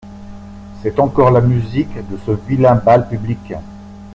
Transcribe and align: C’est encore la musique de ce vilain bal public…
C’est 0.81 0.99
encore 0.99 1.29
la 1.29 1.41
musique 1.41 1.93
de 2.09 2.17
ce 2.25 2.31
vilain 2.31 2.73
bal 2.73 3.07
public… 3.07 3.53